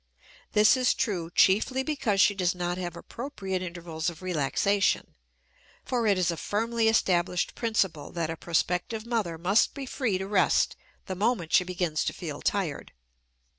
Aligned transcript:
This 0.53 0.75
is 0.75 0.95
true 0.95 1.29
chiefly 1.29 1.83
because 1.83 2.19
she 2.19 2.33
does 2.33 2.55
not 2.55 2.79
have 2.79 2.97
appropriate 2.97 3.61
intervals 3.61 4.09
of 4.09 4.23
relaxation, 4.23 5.13
for 5.85 6.07
it 6.07 6.17
is 6.17 6.31
a 6.31 6.37
firmly 6.37 6.87
established 6.87 7.53
principle 7.53 8.11
that 8.13 8.31
a 8.31 8.35
prospective 8.35 9.05
mother 9.05 9.37
must 9.37 9.75
be 9.75 9.85
free 9.85 10.17
to 10.17 10.25
rest 10.25 10.75
the 11.05 11.13
moment 11.13 11.53
she 11.53 11.63
begins 11.63 12.03
to 12.05 12.13
feel 12.13 12.41
tired. 12.41 12.93